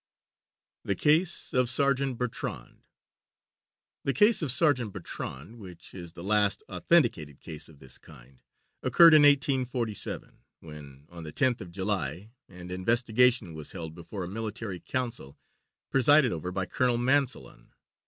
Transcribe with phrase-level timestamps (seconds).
[0.83, 2.81] THE CASE OF SERGEANT BERTRAND
[4.03, 8.41] The case of Sergeant Bertrand, which is the last authenticated case of this kind,
[8.81, 14.27] occurred in 1847, when, on the 10th of July, an investigation was held before a
[14.27, 15.37] military council
[15.91, 17.69] presided over by Colonel Manselon.